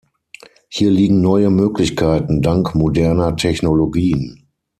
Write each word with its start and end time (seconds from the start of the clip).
Hier 0.67 0.89
liegen 0.89 1.21
neue 1.21 1.51
Möglichkeiten 1.51 2.41
dank 2.41 2.73
moderner 2.73 3.35
Technologien. 3.35 4.47